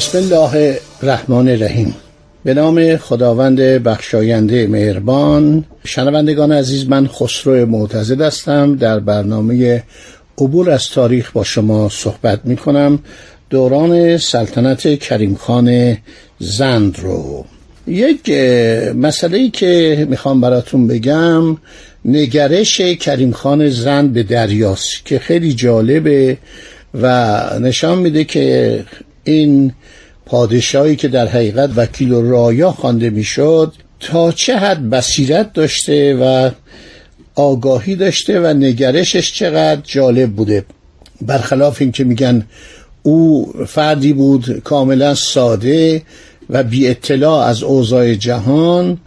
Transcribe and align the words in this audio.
بسم 0.00 0.18
الله 0.18 0.80
الرحمن 1.02 1.48
الرحیم. 1.48 1.94
به 2.44 2.54
نام 2.54 2.96
خداوند 2.96 3.60
بخشاینده 3.60 4.66
مهربان 4.66 5.64
شنوندگان 5.84 6.52
عزیز 6.52 6.88
من 6.88 7.06
خسرو 7.06 7.66
معتزد 7.66 8.20
هستم. 8.20 8.76
در 8.76 9.00
برنامه 9.00 9.82
عبور 10.38 10.70
از 10.70 10.88
تاریخ 10.88 11.32
با 11.32 11.44
شما 11.44 11.88
صحبت 11.88 12.40
می 12.44 12.56
کنم 12.56 12.98
دوران 13.50 14.18
سلطنت 14.18 14.98
کریم 14.98 15.34
خان 15.34 15.96
زند 16.38 16.98
رو. 16.98 17.44
یک 17.86 18.30
مسئله 18.94 19.38
ای 19.38 19.50
که 19.50 20.06
می‌خوام 20.10 20.40
براتون 20.40 20.86
بگم 20.86 21.56
نگرش 22.04 22.80
کریم 22.80 23.32
خان 23.32 23.68
زند 23.68 24.12
به 24.12 24.22
دریاست 24.22 25.04
که 25.06 25.18
خیلی 25.18 25.54
جالبه 25.54 26.38
و 26.94 27.36
نشان 27.60 27.98
میده 27.98 28.24
که 28.24 28.80
این 29.24 29.72
پادشاهی 30.26 30.96
که 30.96 31.08
در 31.08 31.26
حقیقت 31.26 31.70
وکیل 31.76 32.12
و 32.12 32.30
رایا 32.30 32.72
خوانده 32.72 33.10
می‌شد 33.10 33.72
تا 34.00 34.32
چه 34.32 34.56
حد 34.56 34.90
بصیرت 34.90 35.52
داشته 35.52 36.14
و 36.14 36.50
آگاهی 37.34 37.96
داشته 37.96 38.40
و 38.40 38.46
نگرشش 38.46 39.32
چقدر 39.32 39.80
جالب 39.84 40.30
بوده. 40.30 40.64
برخلاف 41.20 41.76
این 41.80 41.92
که 41.92 42.04
میگن 42.04 42.46
او 43.02 43.52
فردی 43.66 44.12
بود 44.12 44.60
کاملا 44.64 45.14
ساده 45.14 46.02
و 46.50 46.62
بی 46.62 46.88
اطلاع 46.88 47.46
از 47.46 47.62
اوضاع 47.62 48.14
جهان 48.14 48.98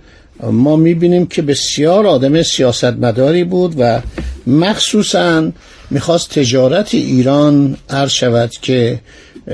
ما 0.43 0.75
می‌بینیم 0.75 1.25
که 1.25 1.41
بسیار 1.41 2.07
آدم 2.07 2.43
سیاستمداری 2.43 3.43
بود 3.43 3.75
و 3.77 4.01
مخصوصا 4.47 5.51
می‌خواست 5.89 6.29
تجارت 6.29 6.93
ایران 6.93 7.77
عرض 7.89 8.11
شود 8.11 8.51
که 8.61 8.99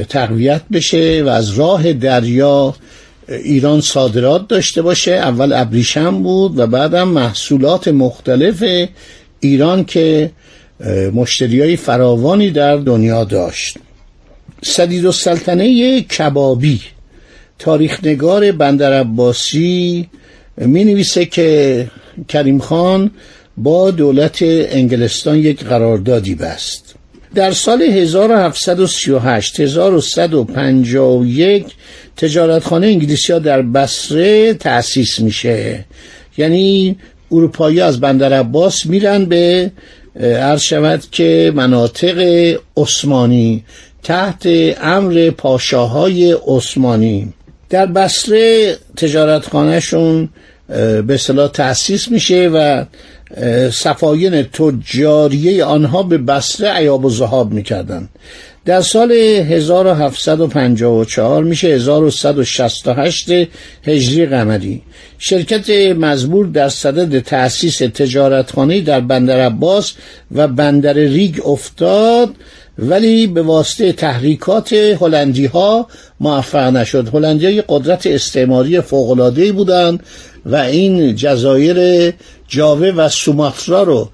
تقویت 0.09 0.61
بشه 0.71 1.23
و 1.25 1.27
از 1.29 1.49
راه 1.49 1.93
دریا 1.93 2.75
ایران 3.27 3.81
صادرات 3.81 4.47
داشته 4.47 4.81
باشه. 4.81 5.11
اول 5.11 5.53
ابریشم 5.53 6.23
بود 6.23 6.59
و 6.59 6.67
بعدم 6.67 7.07
محصولات 7.07 7.87
مختلف 7.87 8.63
ایران 9.39 9.85
که 9.85 10.31
مشتری 11.13 11.61
های 11.61 11.75
فراوانی 11.75 12.51
در 12.51 12.75
دنیا 12.75 13.23
داشت. 13.23 13.77
سدید 14.63 15.05
و 15.05 15.11
سلطنه 15.11 16.01
کبابی 16.01 16.81
تاریخنگار 17.59 18.51
بندر 18.51 18.93
عباسی 18.99 20.09
می 20.57 20.83
نویسه 20.85 21.25
که 21.25 21.87
کریم 22.27 22.59
خان 22.59 23.11
با 23.57 23.91
دولت 23.91 24.37
انگلستان 24.41 25.37
یک 25.37 25.63
قراردادی 25.63 26.35
بست. 26.35 26.88
در 27.35 27.51
سال 27.51 27.81
1738 27.81 29.59
1151 29.59 31.65
تجارتخانه 32.17 32.87
انگلیسی 32.87 33.33
ها 33.33 33.39
در 33.39 33.61
بسره 33.61 34.53
تأسیس 34.53 35.19
میشه. 35.19 35.85
یعنی 36.37 36.97
اروپایی 37.31 37.81
از 37.81 37.99
بندر 37.99 38.33
عباس 38.33 38.85
میرن 38.85 39.25
به 39.25 39.71
عرض 40.19 40.61
شود 40.61 41.03
که 41.11 41.51
مناطق 41.55 42.17
عثمانی 42.77 43.63
تحت 44.03 44.47
امر 44.81 45.29
پاشاهای 45.29 46.35
عثمانی. 46.47 47.33
در 47.69 47.85
بسره 47.85 48.77
تجارتخانهشون 48.97 50.29
به 51.07 51.17
صلاح 51.19 51.51
تأسیس 51.51 52.11
میشه 52.11 52.49
و 52.53 52.85
صفاین 53.71 54.43
تجاریه 54.43 55.65
آنها 55.65 56.03
به 56.03 56.17
بسره 56.17 56.69
عیاب 56.69 57.05
و 57.05 57.09
زهاب 57.09 57.51
می‌کردن. 57.51 58.09
در 58.65 58.81
سال 58.81 59.11
1754 59.11 61.43
میشه 61.43 61.67
1168 61.67 63.31
هجری 63.83 64.25
قمری. 64.25 64.81
شرکت 65.19 65.69
مزبور 65.95 66.45
در 66.45 66.69
صدد 66.69 67.19
تأسیس 67.19 67.77
تجارتخانه 67.77 68.81
در 68.81 68.99
بندر 68.99 69.39
عباس 69.39 69.93
و 70.31 70.47
بندر 70.47 70.93
ریگ 70.93 71.47
افتاد 71.47 72.35
ولی 72.79 73.27
به 73.27 73.41
واسطه 73.41 73.91
تحریکات 73.91 74.73
هلندی 74.73 75.45
ها 75.45 75.87
موفق 76.19 76.75
نشد. 76.75 77.09
هلندی 77.13 77.45
های 77.45 77.63
قدرت 77.67 78.07
استعماری 78.07 78.81
فوق‌العاده‌ای 78.81 79.51
بودند 79.51 80.03
و 80.45 80.55
این 80.55 81.15
جزایر 81.15 82.11
جاوه 82.47 82.87
و 82.87 83.09
سوماترا 83.09 83.83
رو 83.83 84.09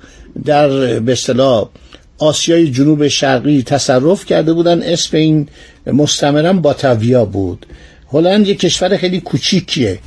در 0.45 0.99
به 0.99 1.11
اصطلاح 1.11 1.69
آسیای 2.17 2.71
جنوب 2.71 3.07
شرقی 3.07 3.63
تصرف 3.63 4.25
کرده 4.25 4.53
بودن. 4.53 4.83
اسم 4.83 5.17
این 5.17 5.47
مستمرا 5.87 6.53
باتاویا 6.53 7.25
بود. 7.25 7.65
هلند 8.11 8.47
یک 8.47 8.59
کشور 8.59 8.97
خیلی 8.97 9.19
کوچیکیه. 9.19 9.99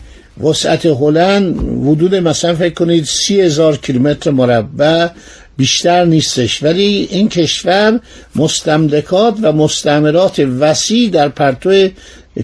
وسعت 0.44 0.86
هلند 0.86 1.58
حدود 1.86 2.14
مثلا 2.14 2.54
فکر 2.54 2.74
کنید 2.74 3.04
سی 3.04 3.40
هزار 3.40 3.76
کیلومتر 3.76 4.30
مربع 4.30 5.08
بیشتر 5.58 6.04
نیستش. 6.04 6.62
ولی 6.62 7.08
این 7.10 7.28
کشور 7.28 8.00
مستملکات 8.36 9.34
و 9.42 9.52
مستعمرات 9.52 10.38
وسیع 10.38 11.10
در 11.10 11.28
پرتو 11.28 11.88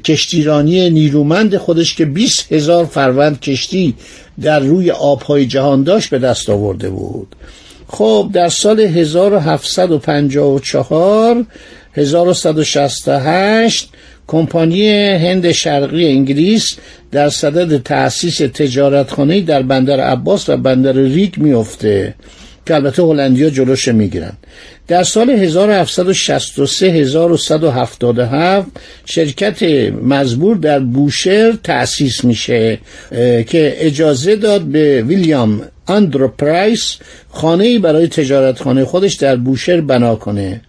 کشتیرانی 0.05 0.91
نیرومند 0.91 1.57
خودش 1.57 1.95
که 1.95 2.05
20 2.05 2.53
هزار 2.53 2.85
فروند 2.85 3.41
کشتی 3.41 3.95
در 4.41 4.61
روی 4.61 4.91
آبهای 4.91 5.47
جهان 5.47 5.83
داشت 5.83 6.11
به 6.11 6.19
دست 6.19 6.51
آورده 6.51 6.91
بود. 6.91 7.37
خب 7.89 8.31
در 8.33 8.49
سال 8.49 8.81
1754 8.81 11.45
1168 11.95 13.89
کمپانی 14.27 14.89
هند 14.99 15.53
شرقی 15.53 16.07
انگلیس 16.07 16.77
در 17.13 17.29
صدد 17.29 17.83
تأسیس 17.83 18.39
تجارتخانه 18.39 19.41
در 19.41 19.63
بندر 19.63 20.01
عباس 20.01 20.49
و 20.49 20.57
بندر 20.57 20.93
ریگ 20.93 21.35
میفته 21.37 22.15
که 22.67 22.75
البته 22.75 23.03
هلندیا 23.03 23.51
جلوش 23.51 23.89
می‌گیرن. 23.89 24.33
در 24.89 25.03
سال 25.03 25.31
1763 25.31 26.87
1177 26.87 28.69
شرکت 29.05 29.63
مزبور 30.03 30.57
در 30.57 30.79
بوشهر 30.79 31.53
تأسیس 31.63 32.25
میشه 32.25 32.79
که 33.47 33.77
اجازه 33.79 34.37
داد 34.37 34.61
به 34.61 35.03
ویلیام 35.03 35.63
اندرو 35.89 36.29
پرایس 36.29 36.97
خانه 37.31 37.79
برای 37.79 38.09
تجارتخانه 38.09 38.85
خودش 38.85 39.15
در 39.15 39.37
بوشهر 39.37 39.81
بنا 39.81 40.17
کنه. 40.17 40.61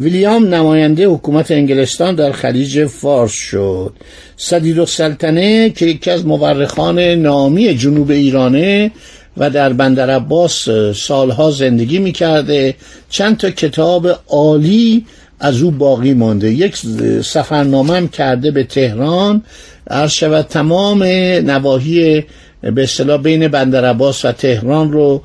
ویلیام 0.00 0.54
نماینده 0.54 1.06
حکومت 1.06 1.50
انگلستان 1.50 2.14
در 2.14 2.32
خلیج 2.32 2.84
فارس 2.84 3.32
شد. 3.32 3.92
صدید 4.36 4.78
السلطنه 4.78 5.70
که 5.70 5.86
یکی 5.86 6.10
از 6.10 6.26
مورخان 6.26 6.98
نامی 6.98 7.74
جنوب 7.74 8.10
ایرانه 8.10 8.90
و 9.36 9.50
در 9.50 9.72
بندر 9.72 10.10
عباس 10.10 10.68
سالها 10.94 11.50
زندگی 11.50 11.98
می‌کرده. 11.98 12.74
چند 13.10 13.36
تا 13.36 13.50
کتاب 13.50 14.08
عالی 14.28 15.06
از 15.40 15.62
او 15.62 15.70
باقی 15.70 16.14
مانده. 16.14 16.52
یک 16.52 16.76
سفرنامه 17.22 17.96
هم 17.96 18.08
کرده 18.08 18.50
به 18.50 18.64
تهران. 18.64 19.42
عرض 19.90 20.10
شود 20.10 20.46
تمام 20.46 21.02
نواحی 21.42 22.24
به 22.62 22.82
اصطلاح 22.82 23.22
بین 23.22 23.48
بندر 23.48 23.84
عباس 23.84 24.24
و 24.24 24.32
تهران 24.32 24.92
رو 24.92 25.22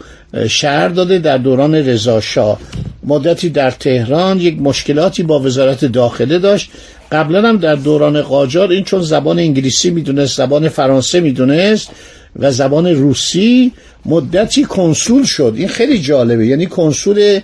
شهر 0.49 0.87
داده 0.87 1.19
در 1.19 1.37
دوران 1.37 1.75
رضا 1.75 2.21
شاه. 2.21 2.59
مدتی 3.03 3.49
در 3.49 3.71
تهران 3.71 4.39
یک 4.39 4.61
مشکلاتی 4.61 5.23
با 5.23 5.39
وزارت 5.39 5.85
داخله 5.85 6.39
داشت. 6.39 6.69
قبلا 7.11 7.49
هم 7.49 7.57
در 7.57 7.75
دوران 7.75 8.21
قاجار 8.21 8.71
این 8.71 8.83
چون 8.83 9.01
زبان 9.01 9.39
انگلیسی 9.39 9.89
می‌دونست 9.89 10.37
زبان 10.37 10.69
فرانسه 10.69 11.19
می‌دونست. 11.19 11.89
و 12.35 12.51
زبان 12.51 12.87
روسی 12.87 13.71
مدتی 14.05 14.63
کنسول 14.63 15.23
شد. 15.23 15.53
این 15.55 15.67
خیلی 15.67 15.99
جالبه. 15.99 16.47
یعنی 16.47 16.65
کنسول 16.65 17.39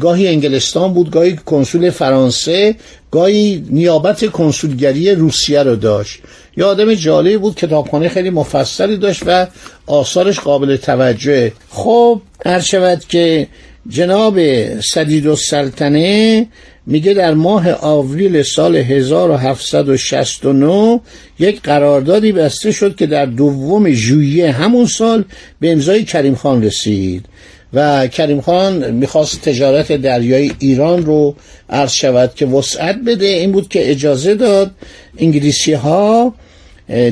گاهی 0.00 0.28
انگلستان 0.28 0.94
بود 0.94 1.10
گاهی 1.10 1.36
کنسول 1.36 1.90
فرانسه 1.90 2.74
گاهی 3.10 3.64
نیابت 3.70 4.30
کنسولگری 4.30 5.14
روسیه 5.14 5.62
رو 5.62 5.76
داشت. 5.76 6.18
یه 6.56 6.64
آدم 6.64 6.94
جالبی 6.94 7.36
بود 7.36 7.54
کتابخانه 7.54 8.08
خیلی 8.08 8.30
مفصلی 8.30 8.96
داشت 8.96 9.22
و 9.26 9.46
آثارش 9.86 10.40
قابل 10.40 10.76
توجه 10.76 11.52
خب 11.70 12.20
هر 12.46 12.60
که 13.08 13.48
جناب 13.88 14.40
سدید 14.80 15.26
و 15.26 15.36
سلطنه 15.36 16.46
میگه 16.86 17.14
در 17.14 17.34
ماه 17.34 17.72
آوریل 17.72 18.42
سال 18.42 18.76
1769 18.76 21.00
یک 21.38 21.62
قراردادی 21.62 22.32
بسته 22.32 22.72
شد 22.72 22.96
که 22.96 23.06
در 23.06 23.26
دوم 23.26 23.90
ژوئیه 23.90 24.52
همون 24.52 24.86
سال 24.86 25.24
به 25.60 25.72
امضای 25.72 26.04
کریم 26.04 26.34
خان 26.34 26.64
رسید 26.64 27.26
و 27.72 28.06
کریم 28.06 28.40
خان 28.40 28.90
می‌خواست 28.90 29.42
تجارت 29.42 29.92
دریایی 29.92 30.52
ایران 30.58 31.06
رو 31.06 31.34
عرض 31.70 31.92
شود 31.92 32.34
که 32.34 32.46
وسعت 32.46 32.96
بده. 33.06 33.26
این 33.26 33.52
بود 33.52 33.68
که 33.68 33.90
اجازه 33.90 34.34
داد 34.34 34.70
انگلیسی 35.18 35.72
ها 35.72 36.34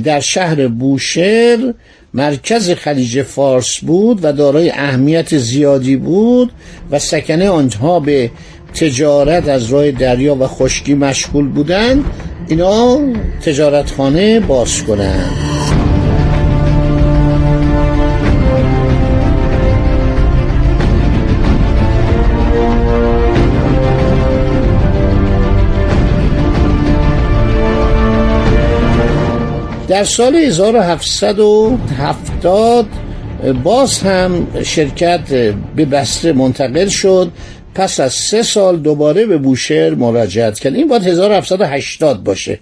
در 0.04 0.20
شهر 0.20 0.68
بوشهر 0.68 1.74
مرکز 2.14 2.70
خلیج 2.70 3.22
فارس 3.22 3.78
بود 3.78 4.18
و 4.22 4.32
دارای 4.32 4.70
اهمیت 4.70 5.38
زیادی 5.38 5.96
بود 5.96 6.52
و 6.90 6.98
سکنه 6.98 7.48
آنها 7.48 8.00
به 8.00 8.30
تجارت 8.74 9.48
از 9.48 9.72
راه 9.72 9.90
دریا 9.90 10.34
و 10.34 10.46
خشکی 10.46 10.94
مشغول 10.94 11.48
بودند 11.48 12.04
اینا 12.48 12.98
تجارتخانه 13.44 14.40
باز 14.40 14.82
کنند 14.82 15.30
در 29.88 30.04
سال 30.04 30.36
1770 30.36 32.86
باز 33.64 33.98
هم 33.98 34.46
شرکت 34.64 35.20
به 35.76 35.84
بسته 35.84 36.32
منتقل 36.32 36.88
شد. 36.88 37.30
پس 37.74 38.00
از 38.00 38.12
سه 38.12 38.42
سال 38.42 38.76
دوباره 38.76 39.26
به 39.26 39.38
بوشهر 39.38 39.94
مراجعت 39.94 40.58
کرد. 40.58 40.74
این 40.74 40.88
باید 40.88 41.02
1780 41.02 42.24
باشه. 42.24 42.58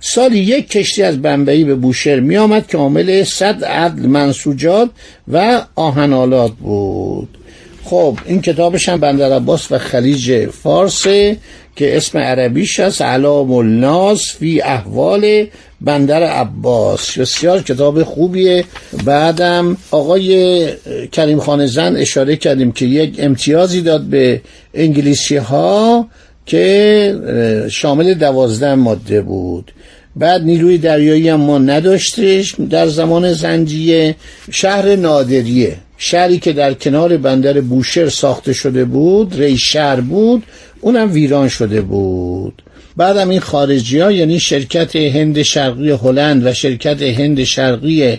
سالی 0.00 0.38
یک 0.38 0.70
کشتی 0.70 1.02
از 1.02 1.22
بمبئی 1.22 1.64
به 1.64 1.74
بوشهر 1.74 2.20
می 2.20 2.36
آمد 2.36 2.66
که 2.66 2.78
عامل 2.78 3.24
صد 3.24 3.64
عدل 3.64 4.06
منسوجات 4.06 4.90
و 5.32 5.62
آهنالات 5.74 6.52
بود. 6.52 7.38
خب 7.84 8.18
این 8.26 8.40
کتابش 8.40 8.88
هم 8.88 9.00
بندر 9.00 9.32
عباس 9.32 9.72
و 9.72 9.78
خلیج 9.78 10.46
فارسه 10.46 11.36
که 11.76 11.96
اسم 11.96 12.18
عربیش 12.18 12.80
هست 12.80 13.02
علام 13.02 13.52
الناس 13.52 14.36
فی 14.36 14.60
احوال 14.60 15.46
بندر 15.80 16.22
عباس. 16.22 17.18
بسیار 17.18 17.62
کتاب 17.62 18.02
خوبیه. 18.02 18.64
بعدم 19.04 19.76
آقای 19.90 20.68
کریم 21.12 21.40
خان 21.40 21.66
زن 21.66 21.96
اشاره 21.96 22.36
کردیم 22.36 22.72
که 22.72 22.86
یک 22.86 23.16
امتیازی 23.18 23.80
داد 23.82 24.02
به 24.02 24.40
انگلیسی 24.74 25.36
ها 25.36 26.08
که 26.46 27.68
شامل 27.70 28.14
دوازده 28.14 28.74
ماده 28.74 29.22
بود. 29.22 29.72
بعد 30.16 30.42
نیروی 30.42 30.78
دریایی 30.78 31.28
هم 31.28 31.40
ما 31.40 31.58
نداشتش. 31.58 32.54
در 32.70 32.86
زمان 32.86 33.32
زنجیه 33.32 34.16
شهر 34.50 34.96
نادریه. 34.96 35.76
شهری 35.98 36.38
که 36.38 36.52
در 36.52 36.74
کنار 36.74 37.16
بندر 37.16 37.60
بوشهر 37.60 38.08
ساخته 38.08 38.52
شده 38.52 38.84
بود 38.84 39.40
ری 39.40 39.58
شهر 39.58 40.00
بود 40.00 40.42
اونم 40.80 41.12
ویران 41.12 41.48
شده 41.48 41.80
بود. 41.80 42.62
بعدم 42.96 43.28
این 43.28 43.40
خارجی 43.40 43.98
ها 44.00 44.12
یعنی 44.12 44.40
شرکت 44.40 44.96
هند 44.96 45.42
شرقی 45.42 45.90
هلند 45.90 46.46
و 46.46 46.52
شرکت 46.52 47.02
هند 47.02 47.44
شرقی 47.44 48.18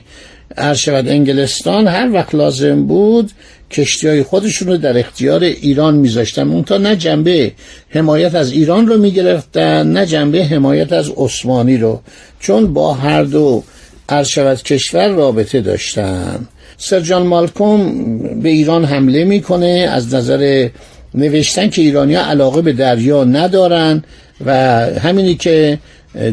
ارشود 0.58 1.08
انگلستان 1.08 1.88
هر 1.88 2.14
وقت 2.14 2.36
لازم 2.36 2.86
بود 2.86 3.32
کشتی 3.72 4.08
های 4.08 4.24
خودشون 4.24 4.68
رو 4.68 4.78
در 4.78 4.98
اختیار 4.98 5.44
ایران 5.44 5.96
میذاشتن. 5.96 6.50
اون 6.50 6.64
تا 6.64 6.78
نه 6.78 6.96
جنبه 6.96 7.52
حمایت 7.90 8.36
از 8.36 8.52
ایران 8.52 8.88
رو 8.88 8.98
می‌گرفتن 8.98 9.92
نه 9.92 10.06
جنبه 10.06 10.46
حمایت 10.46 10.94
از 10.94 11.12
عثمانی 11.18 11.78
رو. 11.78 12.02
چون 12.40 12.74
با 12.74 12.94
هر 12.94 13.24
دو 13.24 13.64
ارشود 14.10 14.64
کشور 14.64 15.08
رابطه 15.08 15.62
داشتن. 15.62 16.48
سرجان 16.78 17.28
مالکوم 17.28 18.10
به 18.40 18.50
ایران 18.50 18.86
حمله 18.86 19.24
می‌کنه. 19.24 19.90
از 19.92 20.16
نظر 20.16 20.70
نوشتن 21.14 21.70
که 21.70 21.82
ایرانیا 21.82 22.26
علاقه 22.26 22.62
به 22.62 22.74
دریا 22.74 23.24
ندارن 23.24 24.04
و 24.46 24.54
همینی 25.00 25.36
که 25.36 25.80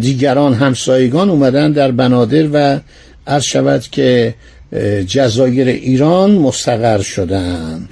دیگران 0.00 0.54
همسایگان 0.54 1.30
اومدن 1.30 1.72
در 1.72 1.90
بنادر 1.90 2.48
و 2.52 2.80
عرض 3.26 3.44
شود 3.44 3.82
که 3.90 4.34
جزایر 5.06 5.68
ایران 5.68 6.30
مستقر 6.30 7.02
شدن. 7.02 7.88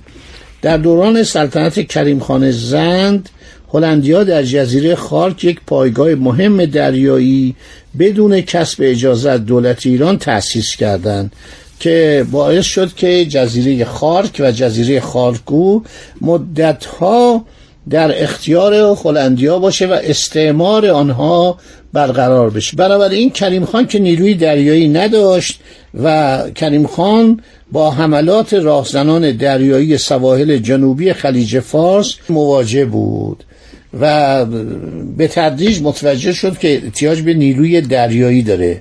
در 0.62 0.76
دوران 0.76 1.23
سلطنت 1.23 1.88
کریم 1.88 2.20
خان 2.20 2.50
زند 2.50 3.29
هلندیا 3.73 4.25
در 4.25 4.43
جزیره 4.43 4.94
خارک 4.94 5.44
یک 5.44 5.61
پایگاه 5.67 6.14
مهم 6.14 6.64
دریایی 6.64 7.55
بدون 7.99 8.41
کسب 8.41 8.79
اجازه 8.82 9.38
دولت 9.38 9.87
ایران 9.87 10.19
تأسیس 10.19 10.76
کردند. 10.76 11.32
که 11.81 12.27
باعث 12.31 12.65
شد 12.65 12.94
که 12.94 13.25
جزیره 13.25 13.85
خارک 13.85 14.37
و 14.41 14.53
جزیره 14.53 15.00
خارکو 15.00 15.81
مدتها 16.21 17.44
در 17.91 18.23
اختیار 18.23 18.75
هلندیا 19.05 19.59
باشه 19.59 19.87
و 19.87 19.93
استعمار 19.93 20.87
آنها 20.87 21.59
برقرار 21.93 22.50
بشه. 22.50 22.77
بنابراین 22.77 23.31
کریم 23.31 23.65
خان 23.65 23.87
که 23.87 23.99
نیروی 23.99 24.35
دریایی 24.35 24.88
نداشت 24.88 25.61
و 26.03 26.43
کریم 26.55 26.87
خان 26.87 27.41
با 27.73 27.91
حملات 27.91 28.55
راهزنان 28.55 29.37
دریایی 29.37 29.99
سواحل 29.99 30.56
جنوبی 30.56 31.12
خلیج 31.12 31.61
فارس 31.61 32.15
مواجه 32.29 32.85
بود 32.85 33.44
و 34.00 34.44
به 35.17 35.29
تدریج 35.29 35.82
متوجه 35.82 36.32
شد 36.32 36.59
که 36.59 36.82
احتیاج 36.85 37.21
به 37.21 37.35
نیروی 37.35 37.81
دریایی 37.81 38.43
داره. 38.43 38.81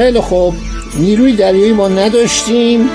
خیلی 0.00 0.20
خوب. 0.20 0.54
نیروی 0.98 1.32
دریایی 1.32 1.72
ما 1.72 1.88
نداشتیم. 1.88 2.88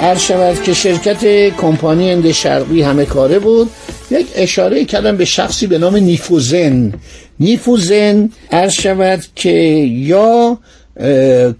هر 0.00 0.14
شود 0.14 0.62
که 0.62 0.74
شرکت 0.74 1.24
کمپانی 1.56 2.10
اند 2.10 2.32
شرقی 2.32 2.82
همه 2.82 3.04
کاره 3.04 3.38
بود. 3.38 3.70
یک 4.10 4.26
اشاره 4.34 4.84
کردم 4.84 5.16
به 5.16 5.24
شخصی 5.24 5.66
به 5.66 5.78
نام 5.78 5.96
نیفوزن. 5.96 6.92
نیفوزن 7.40 8.30
هر 8.50 8.68
شود 8.68 9.24
که 9.34 9.50
یا 9.90 10.58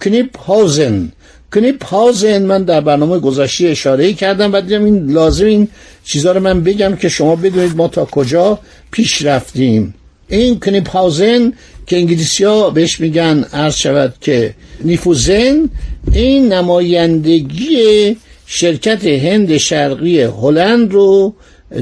کنیپ 0.04 0.38
هازن 0.38 1.12
کنیپ 1.54 1.84
هازن 1.84 2.42
من 2.42 2.62
در 2.62 2.80
برنامه 2.80 3.18
گذاشتی 3.18 3.68
اشاره 3.68 4.12
کردم 4.12 4.52
و 4.52 4.60
دیدم 4.60 4.84
این 4.84 5.10
لازم 5.10 5.46
این 5.46 5.68
چیزها 6.04 6.32
رو 6.32 6.40
من 6.40 6.60
بگم 6.60 6.96
که 6.96 7.08
شما 7.08 7.36
بدونید 7.36 7.76
ما 7.76 7.88
تا 7.88 8.04
کجا 8.04 8.58
پیش 8.90 9.22
رفتیم. 9.22 9.94
این 10.28 10.60
کنیپ 10.60 10.90
هازن 10.90 11.52
که 11.86 11.96
انگلیسی 11.96 12.44
ها 12.44 12.70
بهش 12.70 13.00
میگن 13.00 13.44
عرض 13.52 13.74
شود 13.74 14.14
که 14.20 14.54
نیفوزن 14.80 15.70
این 16.12 16.52
نمایندگی 16.52 18.16
شرکت 18.46 19.04
هند 19.06 19.56
شرقی 19.56 20.20
هلند 20.20 20.92
رو 20.92 21.34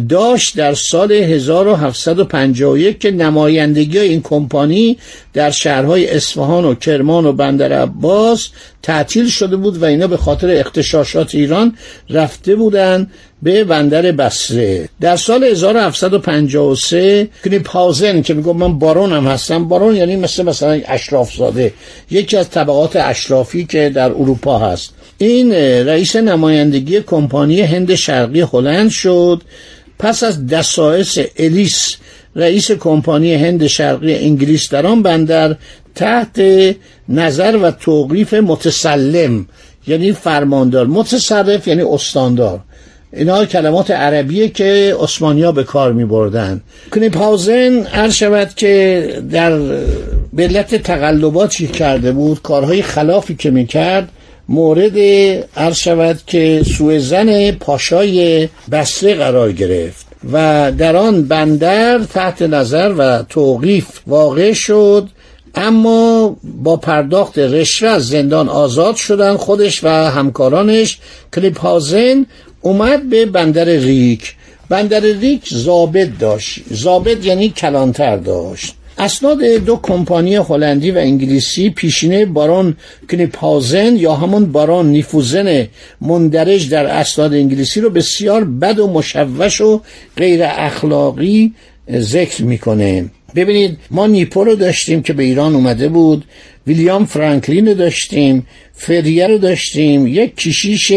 داشت 0.08 0.56
در 0.56 0.74
سال 0.74 1.12
1751 1.12 2.98
که 2.98 3.10
نمایندگی 3.10 3.98
این 3.98 4.22
کمپانی 4.22 4.98
در 5.32 5.50
شهرهای 5.50 6.10
اصفهان 6.10 6.64
و 6.64 6.74
کرمان 6.74 7.26
و 7.26 7.32
بندر 7.32 7.72
عباس 7.72 8.48
تعطیل 8.82 9.28
شده 9.28 9.56
بود 9.56 9.82
و 9.82 9.84
اینا 9.84 10.06
به 10.06 10.16
خاطر 10.16 10.50
اختشاشات 10.50 11.34
ایران 11.34 11.76
رفته 12.10 12.56
بودند 12.56 13.10
به 13.44 13.64
بندر 13.64 14.12
بسره 14.12 14.88
در 15.00 15.16
سال 15.16 15.44
1753 15.44 17.28
کنیپازن 17.44 18.22
که 18.22 18.34
میگم 18.34 18.56
من 18.56 18.78
بارونم 18.78 19.26
هستم 19.26 19.68
بارون 19.68 19.96
یعنی 19.96 20.16
مثل 20.16 20.42
مثلا 20.42 20.80
اشراف 20.86 21.34
زاده 21.34 21.72
یکی 22.10 22.36
از 22.36 22.50
طبقات 22.50 22.96
اشرافی 22.96 23.64
که 23.64 23.90
در 23.94 24.10
اروپا 24.10 24.58
هست. 24.58 24.94
این 25.18 25.52
رئیس 25.86 26.16
نمایندگی 26.16 27.00
کمپانی 27.00 27.60
هند 27.60 27.94
شرقی 27.94 28.40
هلند 28.40 28.90
شد. 28.90 29.42
پس 29.98 30.22
از 30.22 30.46
دسایس 30.46 31.18
الیس 31.38 31.96
رئیس 32.36 32.70
کمپانی 32.70 33.34
هند 33.34 33.66
شرقی 33.66 34.14
انگلیس 34.14 34.70
در 34.70 34.86
آن 34.86 35.02
بندر 35.02 35.56
تحت 35.94 36.40
نظر 37.08 37.58
و 37.62 37.70
توقیف 37.70 38.34
متسلم 38.34 39.46
یعنی 39.86 40.12
فرماندار. 40.12 40.86
متصرف 40.86 41.68
یعنی 41.68 41.82
استاندار. 41.82 42.60
اینا 43.16 43.44
کلمات 43.44 43.90
عربیه 43.90 44.48
که 44.48 44.96
عثمانیا 45.00 45.52
به 45.52 45.64
کار 45.64 45.92
می 45.92 46.04
بردن 46.04 46.60
کنیپاوزن 46.94 47.82
هر 47.82 48.10
شود 48.10 48.54
که 48.54 49.22
در 49.30 49.58
بلت 50.32 50.74
تقلباتی 50.74 51.66
کرده 51.66 52.12
بود 52.12 52.42
کارهای 52.42 52.82
خلافی 52.82 53.34
که 53.34 53.50
می 53.50 53.66
کرد 53.66 54.08
مورد 54.48 54.98
عرض 55.56 55.76
شود 55.76 56.20
که 56.26 56.62
سوء 56.78 57.52
پاشای 57.52 58.48
بسره 58.72 59.14
قرار 59.14 59.52
گرفت 59.52 60.06
و 60.32 60.72
در 60.78 60.96
آن 60.96 61.22
بندر 61.22 61.98
تحت 61.98 62.42
نظر 62.42 62.94
و 62.98 63.22
توقیف 63.22 63.86
واقع 64.06 64.52
شد 64.52 65.08
اما 65.54 66.36
با 66.44 66.76
پرداخت 66.76 67.38
رشوه 67.38 67.88
از 67.88 68.08
زندان 68.08 68.48
آزاد 68.48 68.94
شدن 68.96 69.36
خودش 69.36 69.84
و 69.84 69.88
همکارانش. 69.88 70.98
کلیپ 71.34 71.60
هازن 71.60 72.26
اومد 72.64 73.08
به 73.10 73.26
بندر 73.26 73.64
ریک. 73.64 74.34
بندر 74.68 75.00
ریک 75.00 75.48
زابط 75.48 76.08
داشت. 76.18 76.60
زابط 76.70 77.24
یعنی 77.24 77.48
کلانتر 77.48 78.16
داشت. 78.16 78.74
اسناد 78.98 79.44
دو 79.44 79.76
کمپانی 79.82 80.36
هلندی 80.36 80.90
و 80.90 80.98
انگلیسی 80.98 81.70
پیشینه 81.70 82.24
بارون 82.26 82.76
کنیپازن 83.10 83.96
یا 83.96 84.14
همون 84.14 84.52
بارون 84.52 84.86
نیفوزن 84.86 85.66
مندرج 86.00 86.70
در 86.70 86.86
اسناد 86.86 87.34
انگلیسی 87.34 87.80
رو 87.80 87.90
بسیار 87.90 88.44
بد 88.44 88.78
و 88.78 88.86
مشوش 88.86 89.60
و 89.60 89.80
غیر 90.16 90.40
اخلاقی 90.42 91.52
ذکر 91.90 92.42
می‌کنه. 92.42 93.04
ببینید 93.34 93.78
ما 93.90 94.06
نیپو 94.06 94.44
رو 94.44 94.54
داشتیم 94.54 95.02
که 95.02 95.12
به 95.12 95.22
ایران 95.22 95.54
اومده 95.54 95.88
بود. 95.88 96.24
ویلیام 96.66 97.04
فرانکلین 97.04 97.68
رو 97.68 97.74
داشتیم. 97.74 98.46
فریه 98.72 99.26
رو 99.26 99.38
داشتیم. 99.38 100.06
یک 100.06 100.36
کشیش 100.36 100.92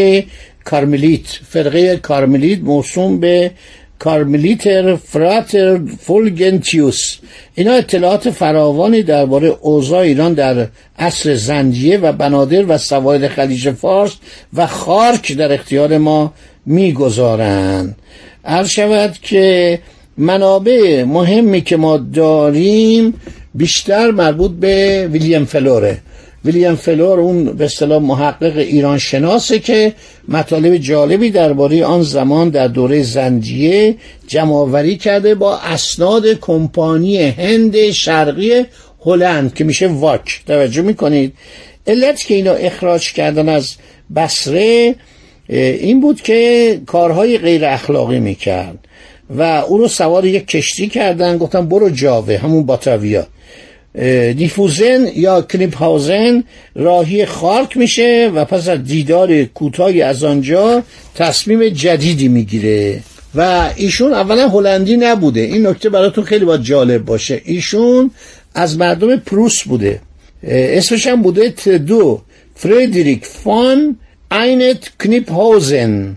کارملیت 0.70 1.26
فرقه 1.48 1.96
کارملیت 1.96 2.60
موسوم 2.60 3.20
به 3.20 3.50
کارملیتر 3.98 4.96
فراتر 4.96 5.80
فولگنتیوس 6.00 7.18
اینا 7.54 7.72
اطلاعات 7.72 8.30
فراوانی 8.30 9.02
درباره 9.02 9.48
اوضاع 9.60 10.00
ایران 10.00 10.34
در 10.34 10.66
عصر 10.98 11.34
زندیه 11.34 11.98
و 11.98 12.12
بنادر 12.12 12.64
و 12.68 12.78
سواحل 12.78 13.28
خلیج 13.28 13.70
فارس 13.70 14.12
و 14.54 14.66
خارک 14.66 15.32
در 15.32 15.52
اختیار 15.52 15.98
ما 15.98 16.32
می‌گذارند. 16.66 17.96
عرض 18.44 18.68
شود 18.68 19.18
که 19.22 19.78
منابع 20.18 21.04
مهمی 21.04 21.60
که 21.60 21.76
ما 21.76 21.96
داریم 21.96 23.14
بیشتر 23.54 24.10
مربوط 24.10 24.50
به 24.50 25.08
ویلیام 25.12 25.44
فلوره. 25.44 25.98
ویلیام 26.44 26.76
فلور 26.76 27.20
اون 27.20 27.44
به 27.44 27.64
اصطلاح 27.64 28.02
محقق 28.02 28.56
ایران 28.56 28.98
شناسه 28.98 29.58
که 29.58 29.92
مطالب 30.28 30.76
جالبی 30.76 31.30
درباره 31.30 31.84
آن 31.84 32.02
زمان 32.02 32.48
در 32.48 32.68
دوره 32.68 33.02
زنجیه 33.02 33.94
جمعآوری 34.26 34.96
کرده 34.96 35.34
با 35.34 35.58
اسناد 35.58 36.26
کمپانی 36.40 37.22
هند 37.22 37.90
شرقی 37.90 38.64
هلند 39.04 39.54
که 39.54 39.64
میشه 39.64 39.86
واک. 39.86 40.42
توجه 40.46 40.82
می‌کنید؟ 40.82 41.32
علت 41.86 42.24
که 42.24 42.34
اینا 42.34 42.52
اخراج 42.52 43.12
کردن 43.12 43.48
از 43.48 43.74
بسره 44.16 44.94
این 45.48 46.00
بود 46.00 46.20
که 46.20 46.80
کارهای 46.86 47.38
غیر 47.38 47.64
اخلاقی 47.64 48.20
می‌کرد 48.20 48.78
و 49.30 49.42
او 49.42 49.78
رو 49.78 49.88
سوار 49.88 50.26
یک 50.26 50.46
کشتی 50.46 50.88
کردن. 50.88 51.38
گفتن 51.38 51.68
برو 51.68 51.90
جاوه 51.90 52.36
همون 52.36 52.66
باتاویا. 52.66 53.26
دیفوزن 54.36 55.06
یا 55.14 55.46
هاوزن 55.76 56.44
راهی 56.74 57.26
خارک 57.26 57.76
میشه 57.76 58.30
و 58.34 58.44
پس 58.44 58.68
از 58.68 58.84
دیدار 58.84 59.44
کوتاهی 59.44 60.02
از 60.02 60.24
آنجا 60.24 60.82
تصمیم 61.14 61.68
جدیدی 61.68 62.28
می‌گیره. 62.28 63.00
و 63.34 63.70
ایشون 63.76 64.12
اولا 64.12 64.48
هلندی 64.48 64.96
نبوده. 64.96 65.40
این 65.40 65.66
نکته 65.66 65.88
براتون 65.88 66.24
خیلی 66.24 66.44
باید 66.44 66.62
جالب 66.62 67.04
باشه. 67.04 67.42
ایشون 67.44 68.10
از 68.54 68.78
مردم 68.78 69.16
پروس 69.16 69.62
بوده. 69.62 70.00
اسمش 70.42 71.06
هم 71.06 71.22
بوده 71.22 71.50
تدو. 71.50 72.20
فردریک 72.54 73.24
فان 73.24 73.96
اینت 74.32 74.90
هاوزن 75.30 76.16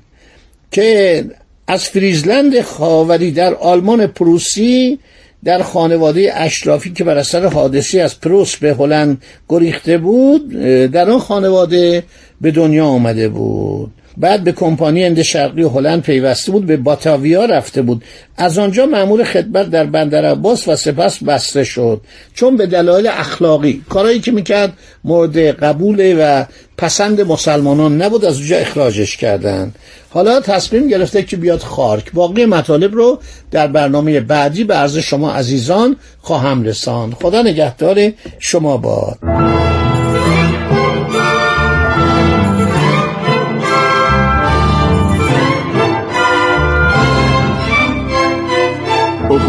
که 0.71 1.23
از 1.67 1.89
فریزلند 1.89 2.61
خاوری 2.61 3.31
در 3.31 3.53
آلمان 3.53 4.07
پروسی 4.07 4.99
در 5.43 5.63
خانواده 5.63 6.31
اشرافی 6.35 6.91
که 6.91 7.03
بر 7.03 7.17
اثر 7.17 7.45
حادثی 7.45 7.99
از 7.99 8.19
پروس 8.19 8.55
به 8.55 8.73
هلند 8.73 9.23
گریخته 9.49 9.97
بود 9.97 10.49
در 10.91 11.09
آن 11.09 11.19
خانواده 11.19 12.03
به 12.41 12.51
دنیا 12.51 12.85
آمده 12.85 13.29
بود. 13.29 13.91
بعد 14.17 14.43
به 14.43 14.51
کمپانی 14.51 15.03
اند 15.03 15.21
شرقی 15.21 15.63
هلند 15.63 16.01
پیوسته 16.01 16.51
بود 16.51 16.65
به 16.65 16.77
باتاویا 16.77 17.45
رفته 17.45 17.81
بود. 17.81 18.03
از 18.37 18.57
آنجا 18.57 18.85
مأمور 18.85 19.23
خدمت 19.23 19.69
در 19.69 19.83
بندر 19.83 20.25
عباس 20.25 20.67
و 20.67 20.75
سپس 20.75 21.23
بسته 21.23 21.63
شد. 21.63 22.01
چون 22.33 22.57
به 22.57 22.67
دلایل 22.67 23.07
اخلاقی. 23.07 23.81
کارایی 23.89 24.19
که 24.19 24.31
می‌کرد 24.31 24.73
مورد 25.03 25.37
قبول 25.37 26.15
و 26.19 26.45
پسند 26.77 27.21
مسلمانان 27.21 28.01
نبود 28.01 28.25
از 28.25 28.37
اونجا 28.37 28.57
اخراجش 28.57 29.17
کردند. 29.17 29.75
حالا 30.09 30.39
تصمیم 30.39 30.87
گرفته 30.87 31.23
که 31.23 31.37
بیاد 31.37 31.59
خارک. 31.59 32.11
باقی 32.13 32.45
مطالب 32.45 32.95
رو 32.95 33.19
در 33.51 33.67
برنامه 33.67 34.19
بعدی 34.19 34.63
به 34.63 34.73
عرض 34.73 34.97
شما 34.97 35.31
عزیزان 35.31 35.95
خواهم 36.19 36.63
رسان 36.63 37.11
خدا 37.11 37.41
نگهدار 37.41 38.11
شما 38.39 38.77
باد. 38.77 39.70